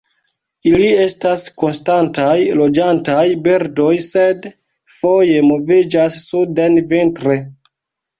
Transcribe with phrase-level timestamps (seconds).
[0.67, 4.47] Ili estas konstantaj loĝantaj birdoj, sed
[4.95, 7.37] foje moviĝas suden vintre.